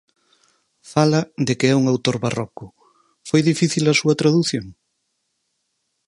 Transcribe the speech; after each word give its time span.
Fala 0.91 1.21
de 1.47 1.53
que 1.59 1.67
é 1.73 1.77
un 1.81 1.85
autor 1.93 2.15
barroco, 2.25 2.65
foi 3.29 3.41
difícil 3.51 3.83
a 3.87 3.97
súa 3.99 4.17
tradución? 4.21 4.65